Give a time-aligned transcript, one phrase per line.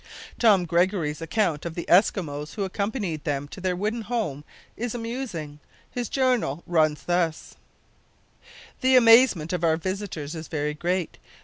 [0.39, 4.43] Tom Gregory's account of the Eskimos who accompanied them to their wooden home
[4.75, 5.59] is amusing.
[5.91, 7.53] His journal runs thus:
[8.79, 11.19] "The amazement of our visitors is very great.